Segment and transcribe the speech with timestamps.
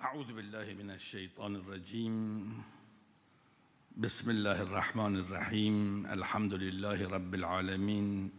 [0.00, 2.16] أعوذ بالله من الشيطان الرجيم.
[3.96, 6.06] بسم الله الرحمن الرحيم.
[6.06, 8.30] الحمد لله رب العالمين.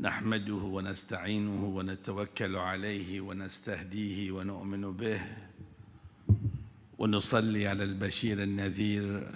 [0.00, 5.20] نحمده ونستعينه ونتوكل عليه ونستهديه ونؤمن به.
[6.98, 9.32] ونصلي على البشير النذير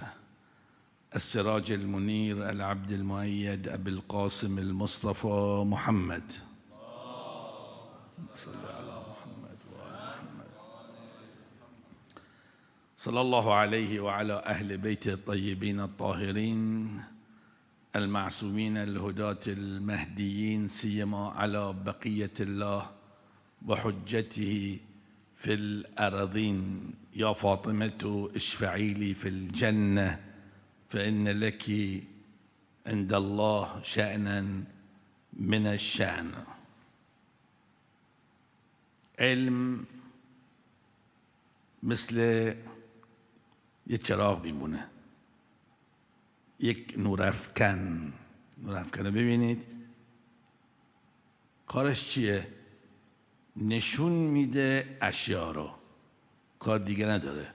[1.15, 6.33] السراج المنير العبد المؤيد أبي القاسم المصطفى محمد.
[8.37, 10.51] صل على محمد وآل محمد
[13.05, 17.01] صلى الله عليه وعلى أهل بيته الطيبين الطاهرين
[17.97, 22.91] المعصومين الهداة المهديين سيما على بقية الله
[23.67, 24.79] وحجته
[25.37, 30.21] في الأرضين يا فاطمة اشفعي لي في الجنة
[30.89, 31.71] فإن لك
[32.87, 34.65] عند الله شأنا
[35.33, 36.33] من الشأن.
[39.21, 39.85] علم
[41.83, 42.17] مثل
[43.87, 44.87] یه چراغ میمونه.
[46.59, 48.13] یک نورافکن
[48.59, 49.67] نورافکن رو ببینید.
[51.67, 52.47] کارش چیه؟
[53.57, 55.71] نشون میده اشیا رو.
[56.59, 57.55] کار دیگه نداره.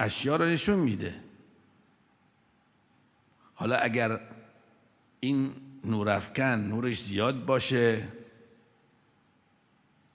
[0.00, 1.20] اشیا رو نشون میده.
[3.54, 4.20] حالا اگر
[5.20, 5.54] این
[5.84, 8.08] نورافکن نورش زیاد باشه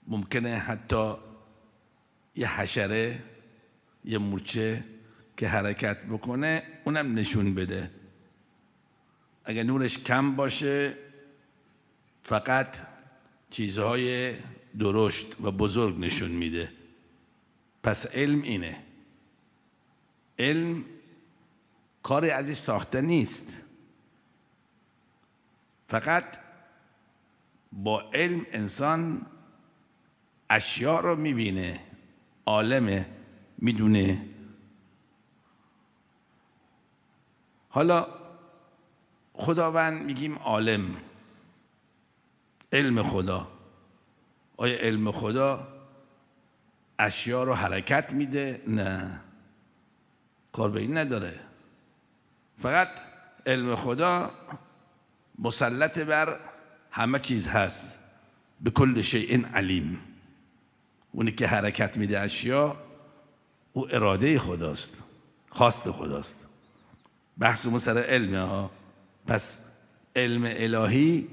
[0.08, 1.14] ممکنه حتی
[2.36, 3.23] یه حشره
[4.06, 4.84] یه مورچه
[5.38, 7.92] که حرکت بکنه اونم نشون بده.
[9.45, 10.98] اگر نورش کم باشه
[12.23, 12.78] فقط
[13.50, 14.36] چیزهای
[14.80, 16.72] درشت و بزرگ نشون میده.
[17.84, 18.78] پس علم اینه.
[20.40, 20.86] علم
[22.04, 23.66] کاری ازش ساخته نیست.
[25.88, 26.38] فقط
[27.72, 29.26] با علم انسان
[30.50, 31.80] اشیاء رو می‌بینه
[32.45, 33.06] عالمه.
[33.64, 34.25] می‌دونه.
[37.70, 38.08] حالا
[39.33, 40.95] خداوند میگیم عالم.
[42.71, 43.48] علم خدا.
[44.58, 45.67] آیا علم خدا
[46.99, 49.20] اشیا رو حرکت میده؟ نه.
[50.52, 51.39] کار به این نداره.
[52.55, 52.99] فقط
[53.45, 54.32] علم خدا
[55.39, 56.39] مسلط بر
[56.92, 57.99] همه چیز هست.
[58.61, 59.99] به کل شیء علیم.
[61.11, 62.92] اونی که حرکت میده اشیا
[63.73, 65.04] او اراده خداست
[65.50, 66.48] خواست خداست.
[67.38, 68.72] بحث اون سر علمه ها.
[69.28, 69.60] پس
[70.16, 71.28] علم الهی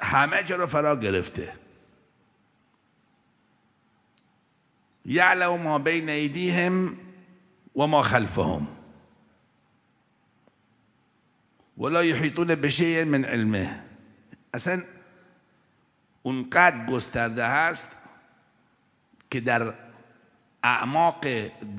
[0.00, 1.52] همه جا رو فرا گرفته.
[5.04, 6.96] یعلم ما بین ایدیهم
[7.76, 8.68] و ما خلفهم.
[11.78, 13.84] ولا یحیطون بشیء من علمه.
[14.54, 14.82] اصلا
[16.22, 18.03] اونقدر گسترده هست
[19.34, 19.74] که در
[20.62, 21.26] اعماق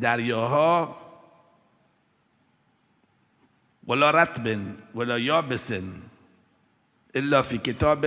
[0.02, 0.98] دریاها
[3.88, 4.60] ولا رطب
[4.96, 5.72] ولا یابس
[7.14, 8.06] الا فی کتاب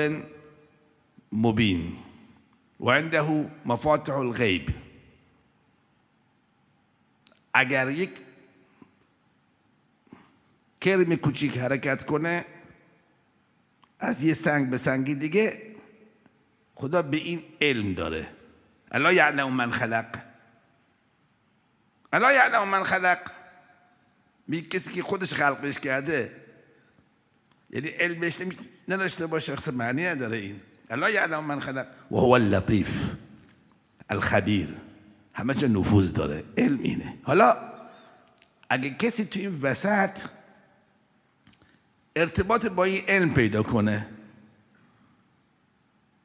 [1.33, 1.97] مبین.
[2.81, 4.71] و عنده مفاتح الغیب.
[7.55, 8.21] اگر یک
[10.81, 12.45] کرم کوچیک حرکت کنه
[14.01, 15.63] از یه سنگ به سنگی دیگه
[16.75, 18.38] خدا به این علم داره.
[18.93, 20.21] الا یعلم من خلق؟
[22.13, 23.19] الا یعلم من خلق؟
[24.47, 26.33] می کسی که خودش خلقش کرده.
[27.71, 28.39] یعنی علمش
[28.89, 30.61] نداشته باشه شخص معنی نداره این.
[30.91, 32.91] الا یعلم من خلق؟ و هو اللطیف
[34.11, 34.75] الخبیر.
[35.35, 37.19] همه جا نفوذ داره علم اینه.
[37.23, 37.57] حالا
[38.69, 40.19] اگه کسی تو این وسط
[42.17, 44.07] ارتباط با این علم پیدا کنه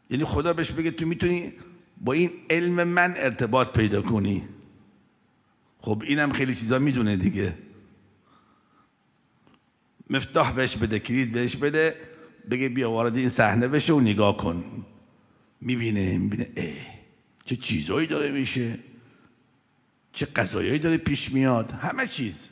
[0.09, 1.53] یعنی خدا بهش بگه تو می‌تونی
[2.03, 4.43] با این علم من ارتباط پیدا کنی.
[5.79, 7.57] خب اینم خیلی چیزا می‌دونه دیگه.
[10.09, 11.95] مفتاح بهش بده کلید بهش بده
[12.51, 14.85] بگه بیا وارد این صحنه بشه و نگاه کن.
[15.61, 16.75] می‌بینه می‌بینه ای
[17.45, 18.79] چه چیزایی داره میشه؟
[20.13, 22.49] چه قضایایی داره پیش میاد؟ همه چیز.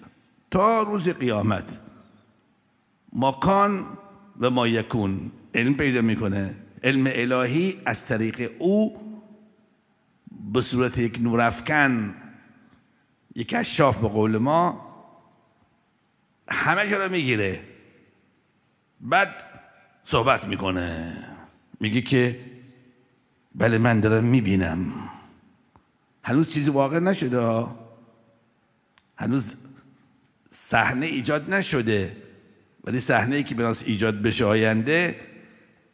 [0.51, 1.79] تا روز قیامت.
[3.13, 3.85] ماکان
[4.39, 6.55] و ما یکون علم پیدا می‌کنه.
[6.83, 9.10] علم الهی از طریق او
[10.51, 12.15] به صورت یک نورافکن
[13.36, 14.92] یک کشاف به قول ما
[16.48, 17.63] همه که رو می‌گیره.
[19.01, 19.44] بعد
[20.03, 21.18] صحبت می‌کنه.
[21.80, 22.39] میگه که
[23.56, 25.09] بله من دارم می‌بینم.
[26.24, 27.65] هنوز چیزی واقع نشده
[29.18, 29.56] هنوز
[30.50, 32.18] صحنه ایجاد نشده.
[32.83, 35.19] ولی صحنه ای که به ایجاد بشه آینده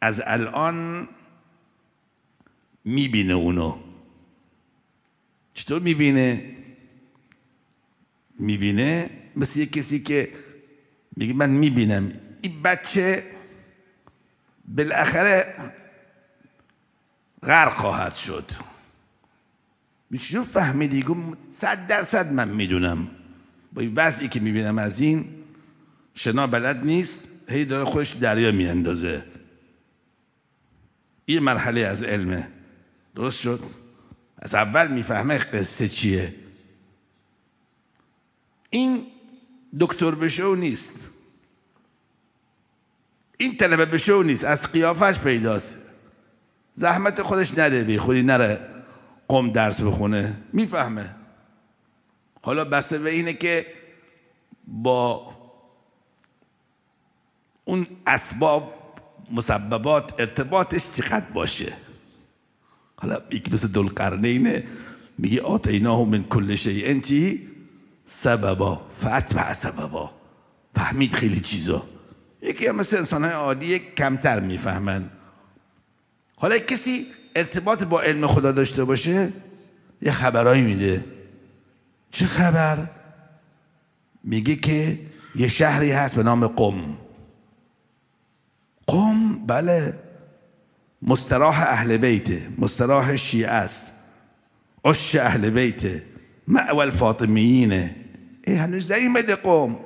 [0.00, 1.08] از الان
[2.84, 3.87] می‌بینه اونو.
[5.58, 6.56] چطور می‌بینه؟
[8.38, 10.32] می‌بینه؟ مثل یک کسی که
[11.16, 12.12] میگه من می‌بینم.
[12.42, 13.24] این بچه
[14.68, 15.54] بالاخره
[17.42, 18.50] غرق خواهد شد.
[20.18, 23.08] چجور فهمیدی؟ گفت صد درصد من می‌دونم.
[23.72, 25.24] با این وضعی که می‌بینم از این
[26.14, 29.24] شنا بلد نیست هی داره خودش دریا میاندازه.
[31.24, 32.48] این مرحله از علمه.
[33.14, 33.87] درست شد؟
[34.38, 36.34] از اول می‌فهمه قصه چیه.
[38.70, 39.06] این
[39.80, 41.10] دکتر بشو نیست.
[43.36, 44.44] این طلبه بشو نیست.
[44.44, 45.78] از قیافش پیداست.
[46.74, 48.68] زحمت خودش نده بی خودی نره
[49.28, 50.36] قم درس بخونه.
[50.52, 51.14] می‌فهمه.
[52.42, 53.66] حالا بسته به اینه که
[54.66, 55.34] با
[57.64, 58.74] اون اسباب
[59.30, 61.72] مسببات ارتباطش چقدر باشه؟
[63.00, 64.62] حالا یک مثل دل
[65.18, 67.48] میگه آتیناه من کل شیء چی؟
[68.04, 68.80] سببا.
[69.00, 70.10] فتبع سببا.
[70.74, 71.82] فهمید خیلی چیزا.
[72.42, 75.10] یکی هم مثل انسان های عادی کمتر می‌فهمن.
[76.36, 77.06] حالا کسی
[77.36, 79.32] ارتباط با علم خدا داشته باشه
[80.02, 81.04] یه خبرایی میده.
[82.10, 82.90] چه خبر؟
[84.24, 84.98] میگه که
[85.34, 86.96] یه شهری هست به نام قم.
[88.86, 90.07] قم؟ بله.
[91.02, 93.92] مستراح اهل بیته مستراح شیعه است.
[94.84, 96.02] عش اهل بیته
[96.48, 97.96] معول فاطمیینه
[98.46, 99.78] ای هنوز نیمده قوم.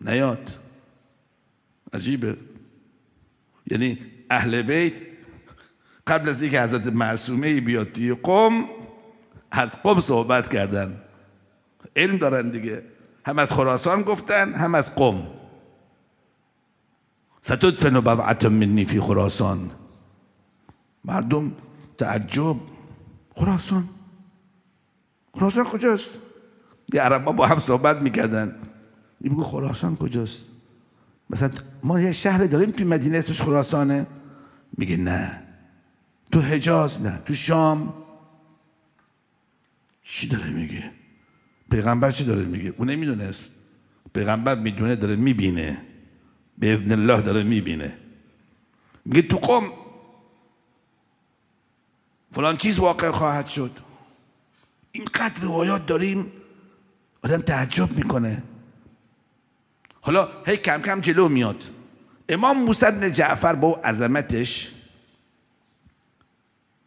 [0.00, 0.58] نیاد.
[1.92, 2.36] عجیبه.
[3.70, 3.98] یعنی
[4.30, 5.06] اهل بیت
[6.06, 8.68] قبل از اینکه حضرت معصومه بیاد توی قوم
[9.50, 11.02] از قوم صحبت کردن.
[11.96, 12.82] علم دارن دیگه.
[13.26, 15.39] هم از خراسان گفتن هم از قوم.
[17.42, 19.70] ستدفن بضعت منی فی خراسان.
[21.04, 21.52] مردم
[21.98, 22.56] تعجب.
[23.36, 23.88] خراسان؟
[25.34, 26.10] خراسان کجاست؟
[26.92, 28.54] یه عربا با هم صحبت می‌کردن.
[29.20, 30.44] این خراسان کجاست؟
[31.30, 31.50] مثلا
[31.82, 34.06] ما یه شهر داریم توی مدینه اسمش خراسانه.
[34.78, 35.42] میگه نه.
[36.32, 37.22] تو حجاز؟ نه.
[37.26, 37.94] تو شام؟
[40.02, 40.90] چی داره میگه؟
[41.70, 43.52] پیغمبر چی داره میگه؟ اون نمی‌دونست.
[44.14, 45.82] پیغمبر می‌دونه داره می‌بینه.
[46.60, 47.96] به اذن الله داره می‌بینه.
[49.04, 49.72] میگه تو قم
[52.32, 53.70] فلان چیز واقع خواهد شد.
[54.92, 56.32] اینقدر روایات داریم
[57.24, 58.42] آدم تعجب می‌کنه.
[60.00, 61.64] حالا هی کم کم جلو میاد.
[62.28, 64.72] امام موسی بن جعفر با عظمتش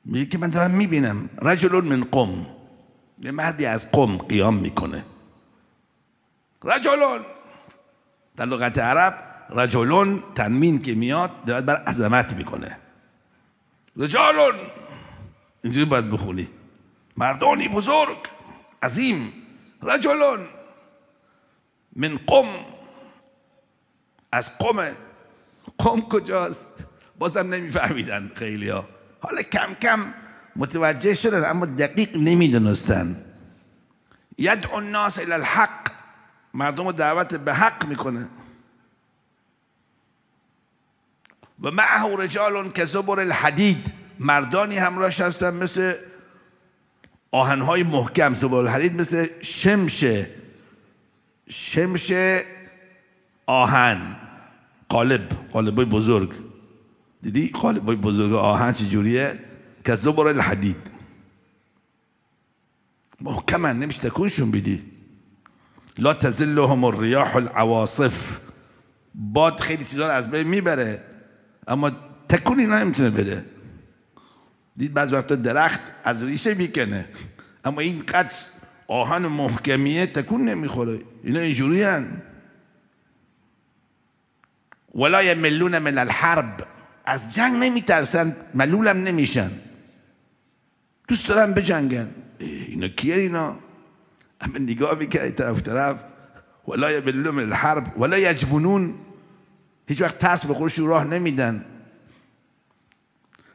[0.05, 1.29] میگه که من دارم می‌بینم.
[1.41, 2.47] رجل من قم
[3.23, 5.05] یه مردی از قم قیام می‌کنه.
[6.63, 7.25] رجلون
[8.35, 12.77] در لغت عرب رجلون تنمین که میاد دارد بر عظمت می‌کنه.
[13.97, 14.55] رجالون
[15.63, 16.47] اینجوری باید بخونی.
[17.17, 18.17] مردانی بزرگ
[18.83, 19.33] عظیم
[19.83, 20.39] رجلون
[21.95, 22.47] من قم.
[24.31, 24.91] از قم
[25.77, 26.67] قم کجاست؟
[27.19, 28.85] بازم نمیفهمیدن خیلی ها
[29.19, 30.13] حالا کم کم
[30.55, 33.25] متوجه شدن اما دقیق نمی‌دونستن.
[34.37, 35.91] یدعو الناس الى الحق.
[36.53, 38.27] مردم دعوت به حق می‌کنه.
[41.61, 45.93] و معه رجال که زبر الحدید مردانی همراهش هستن مثل
[47.31, 50.05] آهنهای محکم زبر الحدید مثل شمش
[51.49, 52.13] شمش
[53.45, 54.15] آهن
[54.89, 56.33] قالب قالب بزرگ.
[57.21, 59.39] دیدی؟ قالب بزرگ آهن چجوریه
[59.85, 60.91] که زبر الحدید.
[63.21, 64.83] محکمن نمیشه تکونشون بیدی.
[65.97, 68.39] لا تزلهم الریاح العواصف.
[69.15, 71.12] باد خیلی چیزا از بین می‌بره.
[71.67, 71.91] اما
[72.29, 73.45] تکون اینا نمی‌تونه بده.
[74.77, 77.05] دید بعض وقتا درخت از ریشه می‌کنه.
[77.65, 78.31] اما این قد
[78.87, 80.99] آهن محکمیه تکون نمی‌خوره.
[81.23, 82.21] اینا اینجوری هن.
[84.95, 86.67] ولا یملون من الحرب.
[87.05, 89.51] از جنگ نمیترسن ملولم نمیشن.
[91.07, 92.09] دوست دارن بجنگن.
[92.37, 93.57] اینا کیه اینا؟
[94.41, 96.03] اما نگاه می‌کرد طرف طرف.
[96.67, 98.01] ولا یملون من الحرب.
[98.01, 98.95] ولا یجبنون.
[99.87, 101.65] هیچ وقت ترس به خودشون راه نمیدن.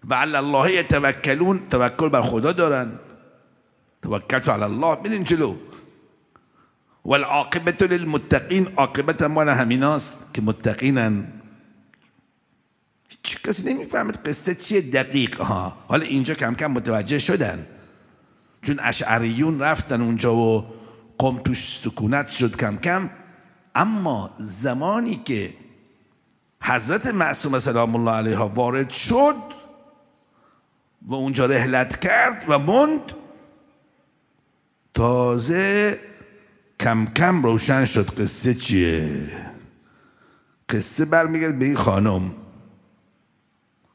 [0.08, 2.92] و علی الله یتوکلون توکل بر خدا دارن.
[4.02, 5.56] توکلت علی الله میدین جلو
[7.04, 11.32] والعاقبت للمتقین عاقبت مال همیناست که متقینن.
[13.08, 15.40] هیچ کسی نمی‌فهمد قصه چیه دقیق.
[15.40, 17.66] ها حالا اینجا کم کم متوجه شدن.
[18.62, 20.64] چون اشعریون رفتن اونجا و
[21.18, 23.10] قوم توش سکونت شد کم کم.
[23.74, 25.54] اما زمانی که
[26.68, 29.34] حضرت معصوم سلام الله علیها وارد شد
[31.02, 33.12] و اونجا رهلت کرد و موند.
[34.94, 35.98] تازه
[36.80, 38.20] کم کم روشن شد.
[38.20, 39.30] قصه چیه؟
[40.68, 42.34] قصه برمیگرد به این خانم.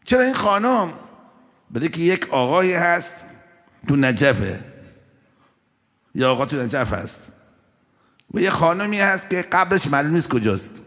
[0.05, 0.93] چرا این خانم؟
[1.75, 3.15] بده که یک آقایی هست
[3.87, 4.59] تو نجفه.
[6.15, 7.31] یا آقا تو نجف هست.
[8.33, 10.82] و یه خانمی هست که قبلش معلوم نیست کجاست.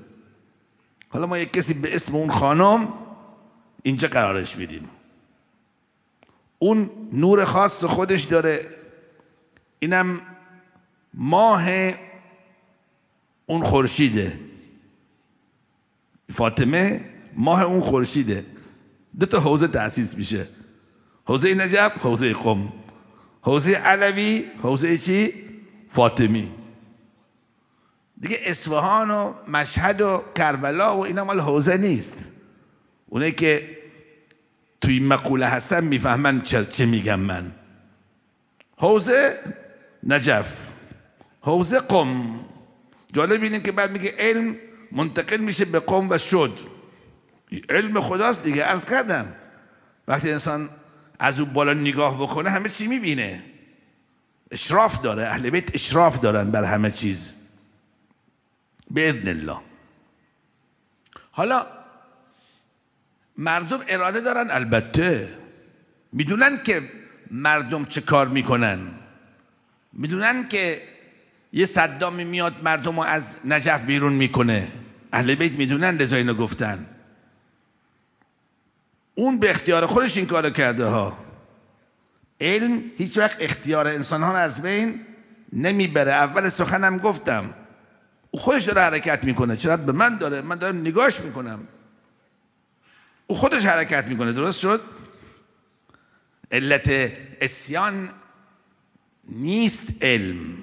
[1.16, 2.88] حالا ما یک کسی به اسم اون خانم
[3.82, 4.88] اینجا قرارش میدیم.
[6.58, 8.66] اون نور خاص خودش داره.
[9.78, 10.20] اینم
[11.14, 11.68] ماه
[13.46, 14.38] اون خورشیده.
[16.32, 17.04] فاطمه
[17.37, 18.44] ماه اون خورشیده.
[19.20, 20.46] دو تا حوزه تأسیس میشه.
[21.25, 22.73] حوزه نجف حوزه قم.
[23.42, 25.35] حوزه علوی حوزه چی؟
[25.88, 26.50] فاطمی.
[28.20, 32.32] دیگه اصفهان و مشهد و کربلا و اینا مال حوزه نیست.
[33.06, 33.78] اونه که
[34.80, 37.52] توی مقوله هستن می‌فهمن چه میگم من.
[38.76, 39.38] حوزه
[40.02, 40.56] نجف
[41.40, 42.40] حوزه قم.
[43.12, 44.56] جالب اینه که بعد میگه علم
[44.92, 46.58] منتقل میشه به قم و شد.
[47.68, 49.26] علم خداست دیگه عرض کردم.
[50.08, 50.68] وقتی انسان
[51.18, 53.42] از اون بالا نگاه بکنه همه چی می‌بینه.
[54.50, 57.35] اشراف داره اهل بیت اشراف دارن بر همه چیز.
[58.90, 59.60] به اذن الله.
[61.30, 61.66] حالا
[63.38, 65.28] مردم اراده دارن البته
[66.12, 66.90] می‌دونن که
[67.30, 68.78] مردم چه کار می‌کنن.
[69.92, 70.82] می‌دونن که
[71.52, 74.72] یه صدامی میاد مردم رو از نجف بیرون می‌کنه.
[75.12, 76.86] اهل بیت می‌دونن لذا اینو گفتن.
[79.14, 81.18] اون به اختیار خودش این کارو کرده ها.
[82.40, 85.06] علم هیچ وقت اختیار انسان ها از بین
[85.52, 86.12] نمی‌بره.
[86.12, 87.54] اول سخنم گفتم.
[88.36, 89.56] او خودش داره حرکت می‌کنه.
[89.56, 90.40] چرا؟ به من داره.
[90.40, 91.68] من دارم نگاش می‌کنم.
[93.26, 94.32] او خودش حرکت می‌کنه.
[94.32, 94.80] درست شد؟
[96.52, 98.08] علت اسیان
[99.28, 100.58] نیست علم.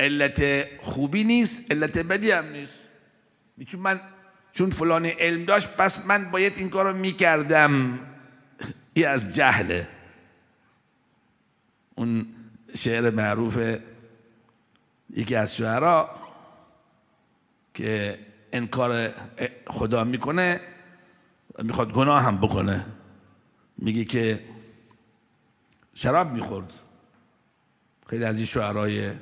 [0.00, 2.84] علت خوبی نیست علت بدی هم نیست.
[3.66, 4.00] چون من
[4.52, 7.98] چون فلان علم داشت پس من باید این کار رو می‌کردم.
[8.94, 9.88] ای از جهله.
[11.94, 12.26] اون
[12.74, 13.58] شعر معروف
[15.16, 16.10] یکی از شعرها
[17.74, 18.18] که
[18.52, 19.12] انکار
[19.66, 20.60] خدا می‌کنه
[21.58, 22.86] می‌خواد گناه هم بکنه.
[23.78, 24.44] میگه که
[25.94, 26.72] شراب می‌خورد.
[28.06, 29.12] خیلی از این شعرهای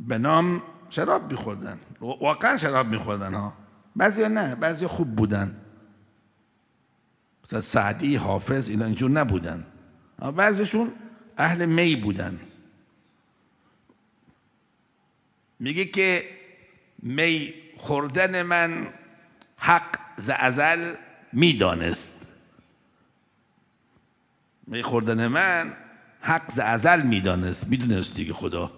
[0.00, 1.78] به نام شراب میخوردن.
[2.00, 3.52] واقعا شراب میخوردن ها.
[3.96, 5.56] بعضی نه بعضی خوب بودن.
[7.44, 9.66] مثلا سعدی حافظ اینا اینجور نبودن.
[10.36, 10.92] بعضیشون
[11.38, 12.40] اهل می بودن.
[15.58, 16.24] میگه که
[17.02, 18.88] می خوردن من
[19.56, 20.94] حق ز ازل
[21.32, 22.28] می‌دانست.
[24.66, 25.76] می خوردن من
[26.20, 27.68] حق ز ازل می‌دانست.
[27.68, 28.72] می‌دونست دیگه خدا.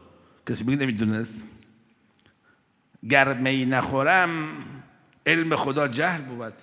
[0.48, 1.46] کسی میگه نمی‌دونست؟
[3.10, 4.56] گر می نخورم
[5.26, 6.54] علم خدا جهل بود.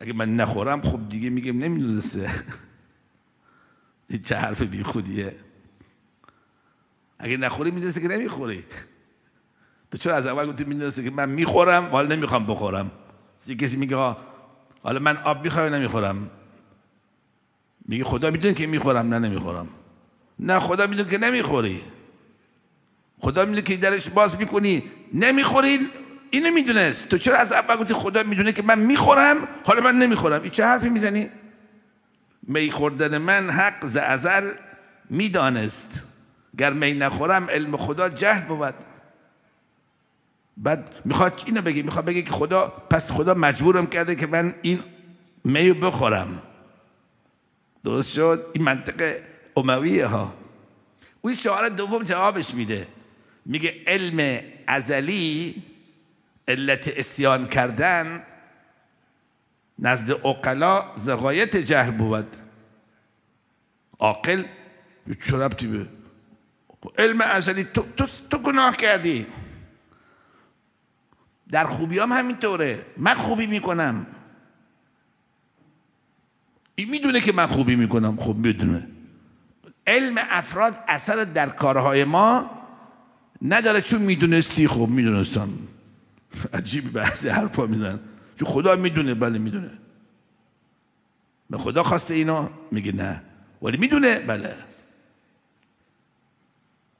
[0.00, 2.30] اگه من نخورم خب دیگه میگم نمی‌دونسته.
[4.08, 5.36] این چه حرف بی خودیه
[7.20, 8.64] اگه نخوری می‌دونسته که نمی‌خوری.
[9.90, 12.90] تو چرا از اول گفتی می‌دونسته که من می‌خورم؟ و حالا نمی‌خوام بخورم.
[13.60, 13.96] کسی میگه
[14.82, 16.30] حالا من آب می‌خوام نمی‌خورم؟
[17.88, 19.68] میگه خدا می‌دونه که می‌خورم نه نمی‌خورم.
[20.38, 21.82] نه خدا می‌دونه که نمی‌خوری.
[23.18, 24.82] خدا می‌دونه که درش باز می‌کنی.
[25.14, 25.78] نمی‌خوری؟
[26.30, 27.08] اینو می‌دونست.
[27.08, 30.42] تو چرا از اول گفتی خدا می‌دونه که من می‌خورم؟ حالا من نمی‌خورم.
[30.42, 31.30] این چه حرفی می‌زنی؟
[32.42, 34.50] می خوردن من حق ز ازل
[35.10, 36.06] می‌دانست.
[36.58, 38.74] گر می نخورم علم خدا جهل بود.
[40.56, 44.80] بعد می‌خواد اینو بگی می‌خواد بگه که خدا پس خدا مجبورم کرده که من این
[45.44, 46.42] میو بخورم.
[47.84, 49.20] درست شد؟ این منطق
[49.56, 50.34] امویه ها.
[51.20, 52.88] اون شعار دوم جوابش میده.
[53.46, 55.62] میگه علم ازلی
[56.48, 58.22] علت اسیان کردن
[59.78, 62.36] نزد اقلا زغایت جهل بود.
[63.98, 64.44] عاقل
[65.26, 65.86] چه ربطی به
[66.98, 67.64] علم ازلی.
[67.64, 69.26] تو, تو, تو گناه کردی.
[71.50, 72.86] در خوبی هم همینطوره.
[72.96, 74.06] من خوبی می‌کنم.
[76.74, 78.16] این می‌دونه که من خوبی می‌کنم.
[78.16, 78.88] خوب می‌دونه.
[79.86, 82.50] علم افراد اثر در کارهای ما
[83.42, 83.80] نداره.
[83.80, 85.48] چون می‌دونستی خب می‌دونستم.
[86.52, 88.00] عجیب بعضی حرفا می‌زنن.
[88.38, 89.14] چون خدا می‌دونه.
[89.14, 89.70] بله می‌دونه.
[91.50, 93.22] به خدا خواسته اینو؟ میگه نه.
[93.62, 94.69] ولی می‌دونه؟ بله.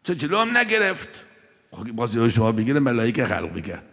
[0.04, 1.08] چون جلو هم نگرفت؟
[1.70, 3.84] خب باز جلو شما بگیره ملائکه خلق می‌کرد.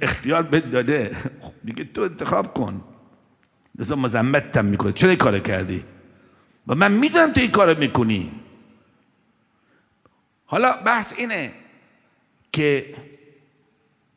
[0.00, 1.16] اختیار بهت داده.
[1.62, 2.84] میگه تو انتخاب کن.
[3.80, 5.84] دستا مزمتم می‌کنه چرا کار کردی؟
[6.66, 8.32] و من می‌دونم تو این کار می‌کنی.
[10.46, 11.52] حالا بحث اینه
[12.52, 12.94] که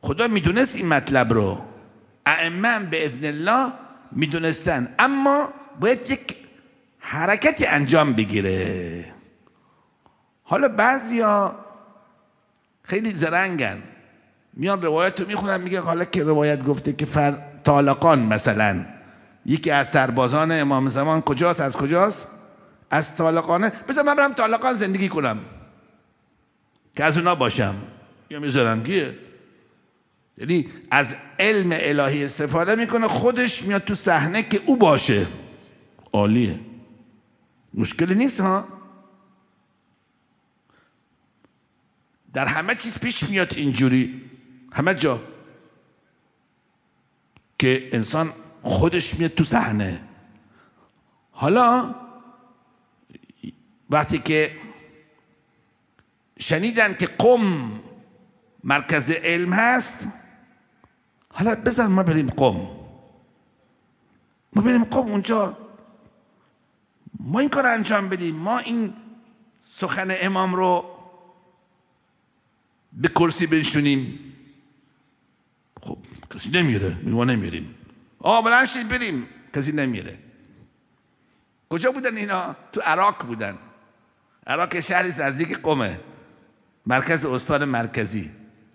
[0.02, 1.66] خدا می‌دونست این مطلب رو.
[2.25, 3.74] ائمه به اذن الله
[4.12, 4.96] می‌دونستن.
[5.00, 5.50] اما
[5.80, 6.36] باید یک
[7.00, 9.14] حرکتی انجام بگیره.
[10.48, 11.56] حالا بعضیا
[12.84, 13.78] خیلی زرنگن.
[14.54, 18.86] میان روایت رو می‌خونن میگه حالا که روایت گفته که فر طالقان مثلا
[19.46, 22.28] یکی از سربازان امام زمان کجاست؟ از کجاست؟
[22.90, 25.40] از طالقانه؟ بذار من برم طالقان زندگی کنم.
[26.96, 27.75] که از اونا باشم.
[28.30, 29.16] یا می‌ذارم گیه
[30.38, 35.25] یعنی از علم الهی استفاده می‌کنه خودش میاد تو صحنه که او باشه.
[36.14, 36.60] عالیه.
[37.74, 38.75] مشکلی نیست ها؟
[42.36, 44.22] در همه چیز پیش میاد اینجوری.
[44.72, 45.22] همه جا.
[47.60, 50.01] که انسان خودش میاد تو صحنه.
[51.32, 51.96] حالا
[53.89, 54.51] وقتی که
[56.39, 57.72] شنیدن که قم
[58.63, 60.08] مرکز علم هست
[61.34, 62.68] حالا بزن ما بریم قم.
[64.54, 65.58] ما بریم قم اونجا.
[67.20, 68.36] ما این کار انجام بدیم.
[68.36, 68.94] ما این
[69.62, 70.95] سخن امام رو
[72.96, 74.20] به کرسی بنشونیم.
[75.82, 75.98] خب
[76.36, 77.75] کسی نمیره ما نمیریم.
[78.20, 79.28] آه بلند شید بریم.
[79.56, 80.18] کسی نمیره.
[81.70, 83.58] کجا بودن اینا؟ تو عراق بودن.
[84.48, 86.00] عراق شهری نزدیک قمه
[86.86, 88.32] مرکز استان مرکزی.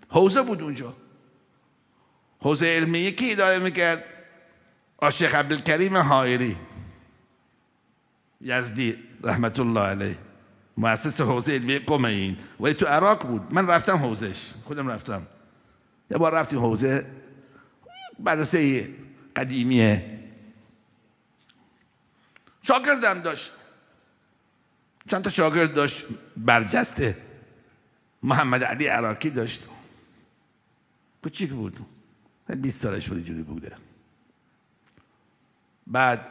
[0.09, 0.93] حوزه بود اونجا.
[2.39, 4.03] حوزه علمیه کی اداره می‌کرد.
[4.97, 6.57] آشیخ عبدالکریم حائری.
[8.41, 10.17] یزدی رحمت الله علیه.
[10.81, 12.37] مؤسس حوزه علمیه قم این.
[12.59, 13.53] ولی تو عراق بود.
[13.53, 15.27] من رفتم حوزش خودم رفتم.
[16.11, 17.05] یه بار رفتیم حوزه
[18.19, 18.89] برسه
[19.35, 20.19] قدیمیه
[22.61, 23.51] شاگردم داشت.
[25.07, 26.05] چند تا شاگرد داشت.
[26.37, 27.17] برجسته.
[28.23, 29.69] محمد علی عراقی داشت.
[31.23, 31.79] کوچیک بود.
[32.47, 33.75] 20 سالش بود اینجوری بوده.
[35.87, 36.25] بعد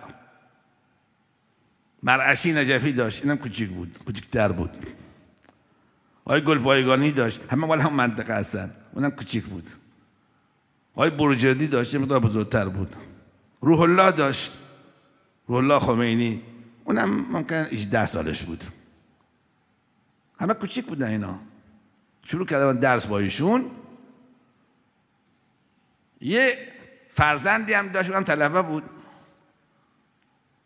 [2.02, 3.22] مرعشی نجفی داشت.
[3.22, 4.70] اینم کوچیک بود کوچیکتر بود.
[6.24, 7.52] آقای گلپایگانی داشت.
[7.52, 8.74] همه مال هم منطقه هستن.
[8.92, 9.70] اونم کوچیک بود.
[10.94, 12.96] آقای برجردی داشت یه بزرگتر بود.
[13.60, 14.58] روح الله داشت.
[15.46, 16.42] روح الله خمینی.
[16.84, 18.64] اونم ممکن 18 سالش بود.
[20.40, 21.38] همه کوچیک بودن اینا.
[22.24, 23.70] شروع کردن درس با ایشون.
[26.20, 26.58] یه
[27.10, 28.84] فرزندی هم داشت اونم طلبه بود.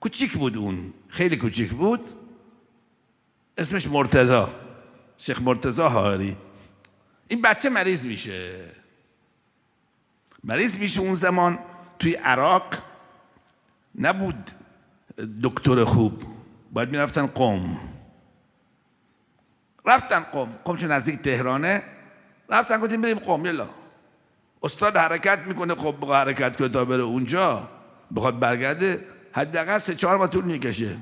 [0.01, 0.93] کوچیک بود اون.
[1.15, 2.01] خیلی کوچیک بود.
[3.59, 4.51] اسمش مرتزا
[5.17, 6.37] شیخ مرتزا هاری.
[7.29, 8.65] این بچه مریض میشه.
[10.45, 11.59] مریض میشه اون زمان
[11.99, 12.75] توی عراق
[13.99, 14.51] نبود
[15.43, 16.23] دکتر خوب.
[16.73, 17.79] باید می‌رفتن قوم
[19.87, 21.83] رفتن قوم قوم چون نزدیک تهرانه.
[22.49, 23.69] رفتن گفتیم بریم قوم یلا.
[24.63, 27.69] استاد حرکت می‌کنه خب بقا حرکت کنه تا بره اونجا.
[28.17, 29.14] بخواد برگرده.
[29.35, 30.97] حداقل سه چهار ماه طول می‌کشه.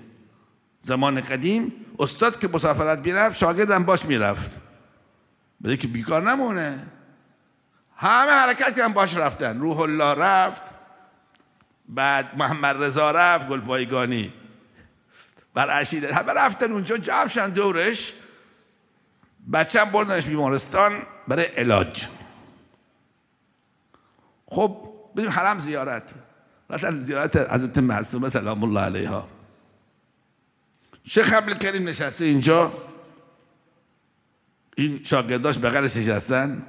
[0.82, 4.60] زمان قدیم استاد که مسافرت می‌رفت شاگردم باش می‌رفت.
[5.64, 6.86] بده که بیکار نمونه.
[7.96, 9.60] همه حرکت هم باش رفتن.
[9.60, 10.62] روح الله رفت
[11.88, 14.32] بعد محمد رضا رفت گلپایگانی
[15.54, 18.12] بر عشیده همه رفتن اونجا جمع دورش.
[19.52, 22.06] بچه هم بردنش بیمارستان برای علاج.
[24.46, 26.14] خب بریم حرم زیارت.
[26.72, 29.28] رفتن زیارت حضرت معصومه سلام الله علیها.
[31.04, 32.72] شیخ کریم نشسته اینجا.
[34.76, 36.66] این شاگرداش بغلش نشستن.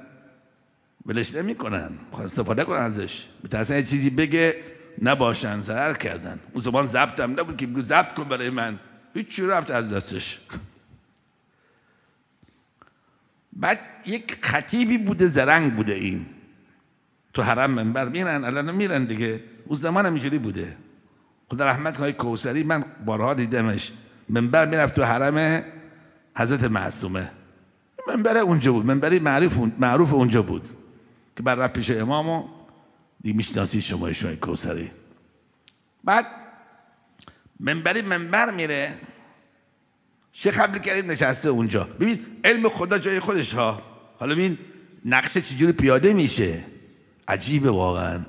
[1.06, 1.90] ولش نمی‌کنن.
[2.24, 3.26] استفاده کنن ازش.
[3.52, 4.64] یه چیزی بگه
[5.02, 6.40] نباشن ضرر کردن.
[6.52, 8.78] اون زمان ضبطم نبود که بگو ضبط کن برای من.
[9.14, 10.40] هیچ رفت از دستش.
[13.52, 16.26] بعد یک خطیبی بوده زرنگ بوده این.
[17.34, 19.53] تو حرم منبر میرن الان میرن دیگه.
[19.66, 20.76] اون زمان هم اینجوری بوده.
[21.48, 23.92] خدا رحمت کنه کوسری من بارها دیدمش.
[24.28, 25.64] منبر می‌رفت تو حرم
[26.36, 27.30] حضرت معصومه.
[28.08, 30.68] منبر اونجا بود منبری معروف, معروف اونجا بود.
[31.36, 32.48] که بر پیش امامو
[33.22, 34.90] دی می‌شناسی شما ایشون کوسری
[36.04, 36.26] بعد
[37.60, 38.94] منبری منبر میره.
[40.32, 41.84] شیخ عبدالکریم نشسته اونجا.
[41.84, 43.82] ببین علم خدا جای خودش ها.
[44.18, 44.58] حالا ببین
[45.04, 46.64] نقشه چجوری پیاده میشه؟
[47.28, 48.20] عجیبه واقعا.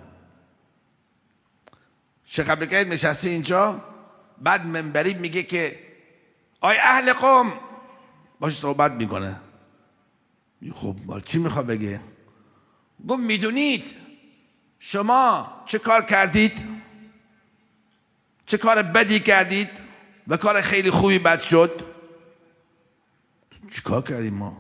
[2.36, 3.82] شیخ عبدالکریم نشسته اینجا
[4.42, 5.80] بعد منبری میگه که
[6.62, 7.54] آی اهل قوم
[8.40, 9.40] باش صحبت می‌کنه.
[10.74, 10.96] خب
[11.26, 12.02] چی می‌خواد بگه؟
[13.08, 13.96] گفت می‌دونید
[14.80, 16.66] شما چه کار کردید؟
[18.46, 19.70] چه کار بدی کردید؟
[20.28, 21.82] و کار خیلی خوبی بد شد.
[23.72, 24.58] چیکار کردیم ما؟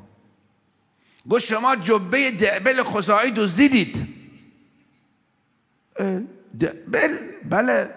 [1.30, 4.08] گفت شما جبه دعبل خزاعی دزدیدید
[6.60, 7.18] دعبل
[7.50, 7.90] بله.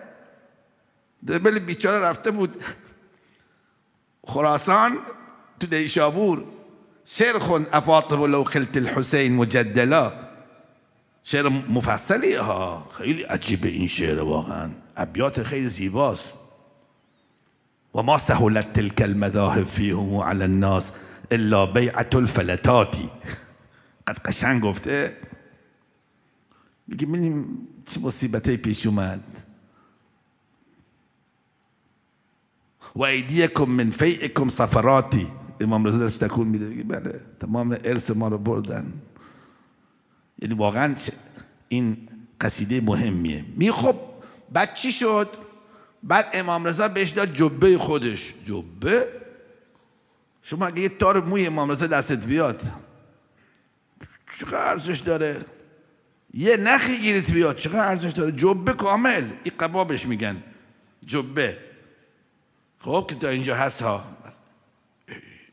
[1.26, 2.64] دعبل بیچاره رفته بود.
[4.26, 4.98] خراسان
[5.60, 6.44] تو دیشابور.
[7.04, 10.12] شعر خون افاطب لو خلت الحسین مجدلا.
[11.24, 12.90] شعر مفصلی ها.
[12.98, 14.70] خیلی عجیبه این شعر واقعا.
[14.96, 16.38] ابیات خیلی زیباست.
[17.94, 20.92] و ما سهولت تلك المذاهب فيهم على الناس
[21.30, 23.10] الا بیعت الفلتاتی.
[24.08, 25.16] قد قشنگ گفته.
[26.88, 29.44] میگه ببینیم چه مصیبتی پیش اومد.
[32.96, 35.28] و ایدیکم من فیعکم سفراتی.
[35.60, 38.92] امام رضا دست تکون میده میگه بله تمام ارث ما رو بردن.
[40.38, 40.94] یعنی واقعا
[41.68, 42.08] این
[42.40, 43.44] قصیده مهمیه.
[43.56, 43.96] می خب
[44.52, 45.28] بعد چی شد؟
[46.02, 48.34] بعد امام رضا بهش داد جبه خودش.
[48.44, 49.08] جبه؟
[50.42, 52.62] شما اگه یه تار موی امام رضا دستت بیاد
[54.38, 55.44] چقدر ارزش داره؟
[56.34, 57.56] یه نخی گیرت بیاد.
[57.56, 59.24] چقدر ارزش داره؟ جبه کامل.
[59.44, 60.42] این قبابش میگن.
[61.06, 61.58] جبه.
[62.78, 64.04] خب که تا اینجا هست ها.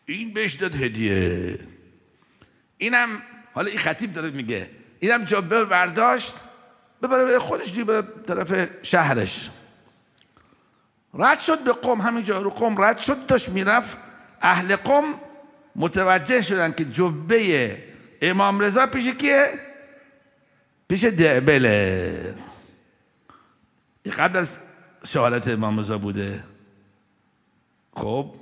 [0.06, 1.60] این بهش داد هدیه.
[2.78, 3.22] اینم
[3.54, 4.70] حالا این خطیب داره میگه.
[5.00, 6.34] اینم جبه برداشت.
[7.04, 9.50] ببره به خودش دیگه بره طرف شهرش.
[11.14, 12.02] رد شد به قوم.
[12.02, 13.98] همینجا رو قوم رد شد داشت می‌رفت.
[14.42, 15.14] اهل قوم
[15.76, 17.84] متوجه شدن که جبه
[18.22, 19.60] امام رضا پیش کیه؟
[20.88, 22.36] پیش دعبله
[24.18, 24.60] قبل از
[25.06, 26.44] شهادت امام رضا بوده.
[27.96, 28.36] خب.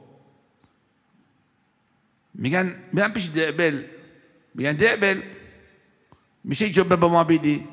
[2.33, 3.83] میگن میگن پیش دعبل
[4.55, 5.21] میگن دعبل
[6.43, 7.67] میشه جبه به ما بیدی؟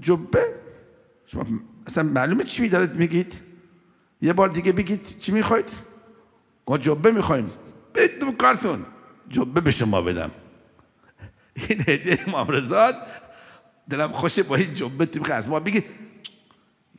[0.00, 0.54] جبه؟
[1.26, 1.46] شما
[1.86, 3.40] اصلا معلومه چی دارید میگید؟
[4.22, 5.70] یه بار دیگه بگید چی می‌خواید؟
[6.68, 7.50] ما جبه می‌خوایم.
[7.94, 8.86] بدون کارتون.
[9.28, 10.30] جبه به شما بدم.
[11.56, 12.94] این هدیه امام رضا
[13.90, 15.84] دلم خوشه با این جبه تو از ما بگید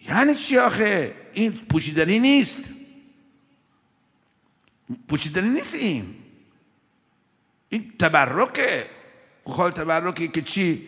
[0.10, 2.74] یعنی چی آخه؟ این پوشیدنی نیست.
[5.08, 6.06] پوشیدنی نیست این.
[7.70, 8.90] این تبرکه.
[9.46, 10.88] خال تبرکی که چی؟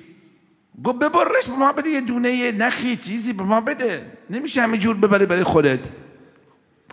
[0.84, 4.18] گفت ببرش به ما بده یه دونه نخی چیزی به ما بده.
[4.30, 5.92] نمیشه همه جور ببره برای خودت.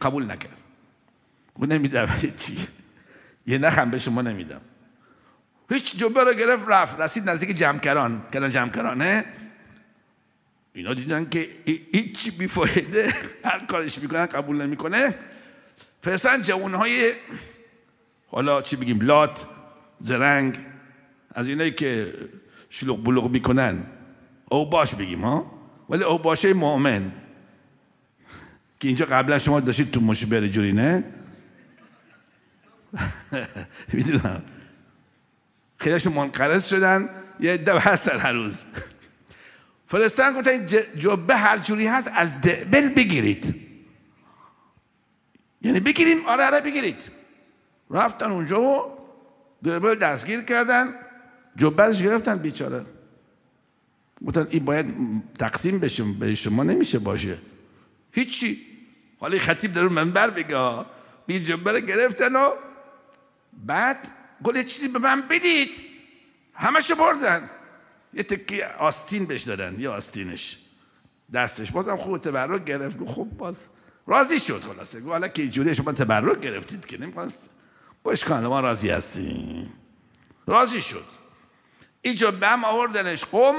[0.03, 0.61] قبول نکرد.
[1.55, 2.09] گفت نمیدم.
[2.41, 2.59] چی؟
[3.47, 4.61] یه نخم به شما نمیدم.
[5.71, 7.01] هیچ جبه رو گرفت رفت.
[7.01, 9.25] رسید نزدیک جمکران کلان جمکرانه
[10.73, 11.49] اینا دیدن که
[11.93, 13.13] هیچ بیفایده
[13.45, 15.15] هر کارش می‌کنن قبول نمی‌کنه.
[16.01, 17.13] فرستن جوانهای
[18.27, 19.47] حالا چی بگیم؟ لات
[19.99, 20.59] زرنگ
[21.35, 22.15] از اینایی که
[22.71, 23.87] شلوغ بلوغ می‌کنن.
[24.49, 27.13] او باش بگیم ها؟ ولی او باشه مؤمن.
[28.81, 31.05] که اینجا قبلا شما داشتید تو مشبر جوری نه؟
[33.93, 34.43] می‌دونم.
[35.79, 37.09] خیلیشون منقرض شدن.
[37.41, 38.65] یه عده هستن هر روز.
[39.87, 43.55] فرستان گفتن جبه هر جوری هست از دبل بگیرید.
[45.63, 47.11] یعنی بگیریم آره آره بگیرید.
[47.91, 48.99] رفتن اونجا و
[49.65, 50.95] دبل دستگیر کردن.
[51.57, 52.87] جبهش گرفتن بیچاره.
[54.27, 54.95] گفتن این باید
[55.39, 57.39] تقسیم بشه به شما نمیشه باشه.
[58.13, 58.61] هیچی.
[59.21, 60.85] حالا خطیب در منبر بگه
[61.27, 62.51] بی جبه رو گرفتن و
[63.67, 64.09] بعد
[64.45, 65.71] گل چیزی به من بدید.
[66.55, 67.51] همشو بردن.
[68.15, 70.59] یه تکی آستین بهش دادن یه آستینش.
[71.35, 73.05] دستش بازم خوب تبرک گرفت.
[73.07, 73.67] خوب باز
[74.07, 75.01] راضی شد خلاصه.
[75.01, 77.51] گفت حالا که جوری شما تبرک گرفتید که نمی‌خواست.
[78.03, 79.73] باش کن ما راضی هستیم.
[80.47, 81.05] راضی شد.
[82.03, 83.55] اینجا به هم آوردنش قم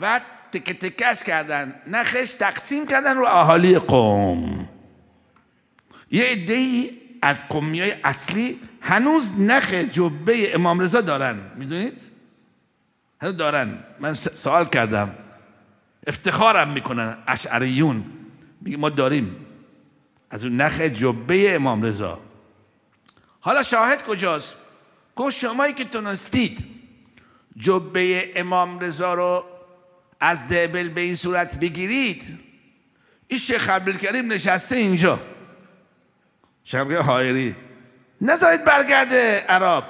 [0.00, 0.20] و
[0.52, 1.82] تکه تکش کردن.
[1.86, 4.68] نخش تقسیم کردن رو اهالی قوم
[6.10, 6.90] یه عده
[7.22, 11.40] از قومی های اصلی هنوز نخ جبه امام رضا دارن.
[11.56, 11.96] می‌دونید؟
[13.22, 13.84] هنوز دارن.
[14.00, 15.14] من سوال کردم.
[16.06, 18.04] افتخارم می‌کنن اشعریون.
[18.60, 19.36] میگه ما داریم.
[20.30, 22.20] از اون نخ جبه امام رضا.
[23.40, 24.56] حالا شاهد کجاست؟
[25.16, 26.66] گفت شمایی که تونستید
[27.56, 29.44] جبه امام رضا رو
[30.20, 32.38] از دبل به این صورت بگیرید.
[33.28, 35.20] این شیخ عبدالکریم نشسته اینجا.
[36.70, 37.56] شیخ حایری
[38.20, 39.84] نذارید برگرده عراق.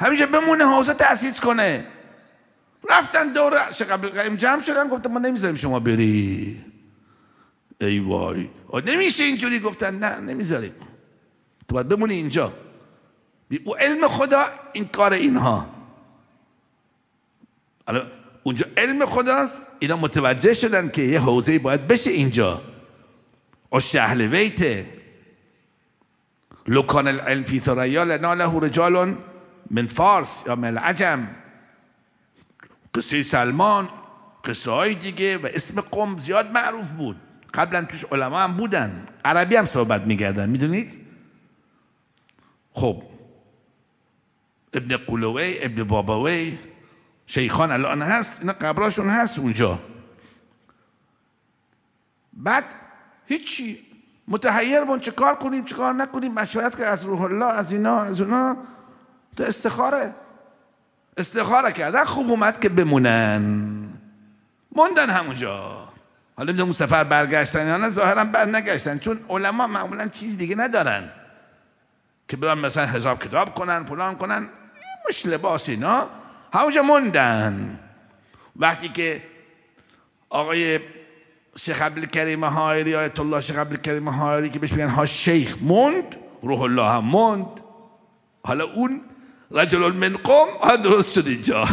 [0.00, 1.86] همینجا بمونه حوزه تأسیس کنه.
[2.90, 3.58] رفتن دور
[3.90, 6.64] عبدالکریم جمع شدن گفتن ما نمی‌ذاریم شما بری.
[7.80, 8.50] ای وای.
[8.86, 9.98] نمیشه اینجوری گفتن.
[9.98, 10.74] نه نمی‌ذاریم.
[11.68, 12.52] تو باید بمونی اینجا.
[13.64, 15.66] او علم خدا این کار اینها.
[18.42, 19.68] اونجا علم خداست.
[19.78, 22.62] اینا متوجه شدن که یه حوزه باید بشه اینجا.
[23.72, 25.01] اش اهل بیته.
[26.66, 29.16] لو کان العلم فی ثریا لناله رجال
[29.70, 31.28] من فارس یا من العجم.
[32.94, 33.88] قصه سلمان
[34.44, 37.16] قصه های دیگه و اسم قوم زیاد معروف بود.
[37.54, 39.06] قبلا توش علما هم بودن.
[39.24, 40.90] عربی هم صحبت میگردن می‌دونید؟
[42.72, 43.02] خب.
[44.74, 46.58] ابن قلوی ابن بابوی
[47.26, 49.78] شیخان الان هست اینا قبراشون هست اونجا.
[52.32, 52.64] بعد
[53.26, 53.91] هیچی.
[54.28, 58.00] متحیر بون چه کار کنیم چه کار نکنیم؟ مشورت که از روح الله از اینا
[58.00, 58.56] از اونا.
[59.36, 60.14] تو استخاره.
[61.16, 63.42] استخاره کردن خوب اومد که بمونن.
[64.72, 65.88] موندن همونجا.
[66.36, 68.98] حالا می‌دونم اون سفر برگشتن یا نه ظاهرا بر نگشتن.
[68.98, 71.10] چون علما معمولا چیز دیگه ندارن.
[72.28, 74.48] که برن مثلا حساب کتاب کنن فلان کنن.
[75.08, 76.08] مش لباس اینا.
[76.54, 77.78] همونجا موندن.
[78.56, 79.22] وقتی که
[80.30, 80.80] آقای
[81.56, 86.60] شیخ عبدالکریم هایری آیت الله شیخ عبدالکریم هایری که بهش میگن ها شیخ موند روح
[86.60, 87.60] الله هم موند.
[88.44, 89.00] حالا اون
[89.50, 91.68] رجل من قوم ها درست شد اینجا.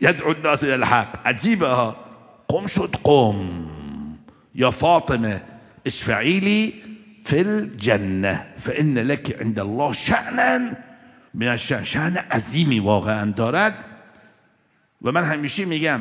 [0.00, 1.26] یدعو الناس إلى الحق.
[1.26, 1.96] عجیبه ها.
[2.48, 3.66] قم شد قم.
[4.54, 5.42] یا فاطمه
[5.86, 6.82] اشفعیلی
[7.24, 10.76] فی الجنة فإن لك عند الله شأنا.
[11.34, 13.84] من الشأن شأن عظیمی واقعا دارد.
[15.02, 16.00] و من همیشه میگم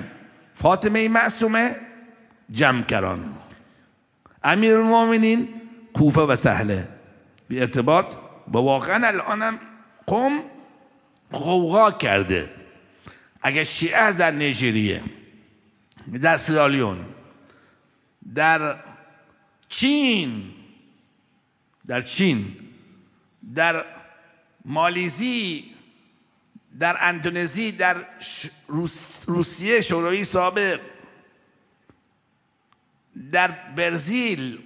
[0.55, 1.75] فاطمه معصومه
[2.53, 3.35] جمکران.
[4.43, 5.47] امیر المؤمنین
[5.93, 6.87] کوفه و سهله.
[7.49, 8.15] به ارتباط
[8.47, 9.59] و واقعا الانم
[10.07, 10.43] قوم
[11.31, 12.49] غوغا کرده.
[13.41, 15.01] اگر شیعه در نیجریه
[16.21, 16.97] در سرالیون
[18.35, 18.75] در
[19.69, 20.43] چین
[21.87, 22.55] در چین
[23.55, 23.85] در
[24.65, 25.65] مالیزی
[26.79, 27.95] در اندونزی در
[29.27, 30.79] روسیه شوروی سابق
[33.31, 34.59] در برزیل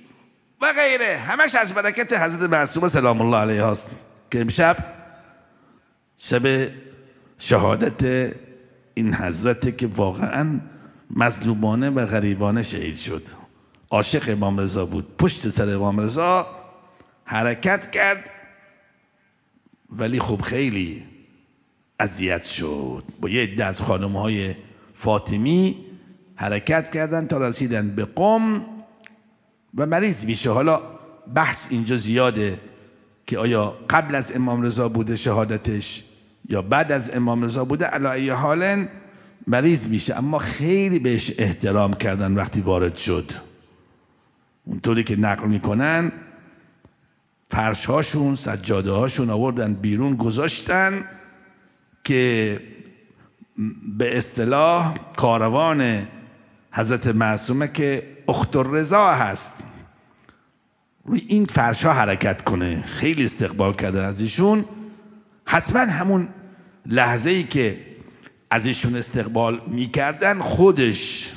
[0.61, 1.17] و غیره.
[1.17, 3.91] همش از برکت حضرت معصومه سلام الله علیه هست
[4.31, 4.77] که امشب
[6.17, 6.71] شب
[7.37, 8.33] شهادت
[8.93, 10.59] این حضرت که واقعا
[11.11, 13.23] مظلومانه و غریبانه شهید شد.
[13.89, 15.17] عاشق امام رضا بود.
[15.17, 16.47] پشت سر امام رضا
[17.25, 18.29] حرکت کرد
[19.89, 21.05] ولی خب خیلی
[21.99, 23.03] اذیت شد.
[23.21, 24.55] با یه عده از خانم های
[24.93, 25.86] فاطمی
[26.37, 28.61] حرکت کردن تا رسیدن به قم
[29.77, 30.51] و مریض میشه.
[30.51, 30.81] حالا
[31.35, 32.59] بحث اینجا زیاده
[33.25, 36.03] که آیا قبل از امام رضا بوده شهادتش
[36.49, 38.87] یا بعد از امام رضا بوده؟ علی حال
[39.47, 40.15] مریض میشه.
[40.15, 43.31] اما خیلی بهش احترام کردن وقتی وارد شد.
[44.65, 46.11] اونطوری که نقل می‌کنن
[47.49, 51.05] فرش هاشون سجاده هاشون آوردن بیرون گذاشتن
[52.03, 52.59] که
[53.97, 56.07] به اصطلاح کاروان
[56.77, 59.63] حضرت معصومه که اخت رضا هست.
[61.05, 62.81] روی این فرش ها حرکت کنه.
[62.81, 64.65] خیلی استقبال کردن از ایشون.
[65.45, 66.29] حتما همون
[66.85, 67.79] لحظه ای که
[68.49, 71.33] از ایشون استقبال می‌کردن خودش.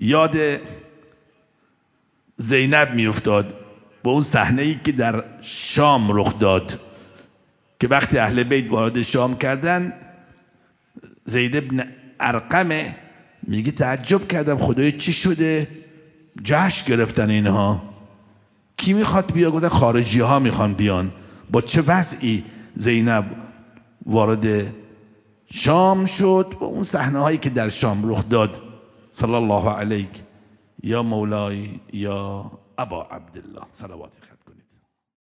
[0.00, 0.36] یاد
[2.36, 3.54] زینب میافتاد
[4.02, 6.80] با اون صحنه ای که در شام رخ داد
[7.80, 9.92] که وقتی اهل بیت وارد شام کردن
[11.24, 11.86] زید ابن
[12.20, 12.96] ارقمه
[13.42, 15.68] میگه تعجب کردم خدای چی شده؟
[16.44, 17.82] جشن گرفتن اینها.
[18.76, 21.12] کی می‌خواد بیا گفتن خارجی ها می‌خوان بیان.
[21.50, 22.44] با چه وضعی؟
[22.76, 23.24] زینب
[24.06, 24.74] وارد
[25.46, 26.54] شام شد.
[26.60, 28.60] و اون صحنه هایی که در شام رخ داد.
[29.10, 30.08] صلی الله علیک.
[30.82, 33.62] یا مولای یا ابا عبدالله.
[33.72, 34.31] صلوات خدا